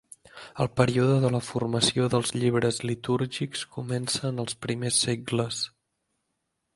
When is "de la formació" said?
1.25-2.07